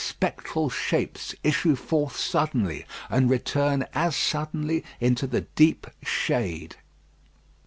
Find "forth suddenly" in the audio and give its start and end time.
1.75-2.87